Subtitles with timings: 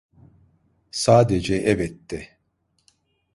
[0.91, 2.29] Sadece evet de.